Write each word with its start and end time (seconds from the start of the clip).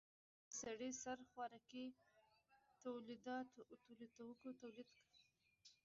د 0.47 0.49
سړي 0.61 0.89
سر 1.01 1.17
خوراکي 1.29 1.85
توکو 2.79 2.79
تولید 2.83 3.21
کچه 3.85 4.05
دوه 4.17 4.33
برابره 4.61 4.83
شوه. 5.19 5.33